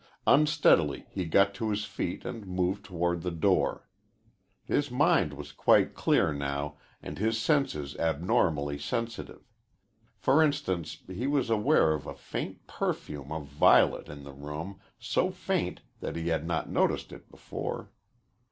Unsteadily 0.25 1.05
he 1.11 1.25
got 1.25 1.53
to 1.53 1.69
his 1.69 1.85
feet 1.85 2.25
and 2.25 2.47
moved 2.47 2.83
toward 2.83 3.21
the 3.21 3.29
door. 3.29 3.87
His 4.65 4.89
mind 4.89 5.31
was 5.33 5.51
quite 5.51 5.93
clear 5.93 6.33
now 6.33 6.77
and 7.03 7.19
his 7.19 7.39
senses 7.39 7.95
abnormally 7.97 8.79
sensitive. 8.79 9.43
For 10.17 10.41
instance, 10.41 11.03
he 11.05 11.27
was 11.27 11.51
aware 11.51 11.93
of 11.93 12.07
a 12.07 12.15
faint 12.15 12.65
perfume 12.65 13.31
of 13.31 13.45
violet 13.45 14.09
in 14.09 14.23
the 14.23 14.33
room, 14.33 14.79
so 14.97 15.29
faint 15.29 15.81
that 15.99 16.15
he 16.15 16.29
had 16.29 16.47
not 16.47 16.67
noticed 16.67 17.11
it 17.11 17.29
before. 17.29 17.91